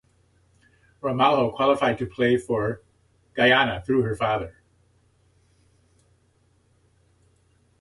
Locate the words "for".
2.35-2.81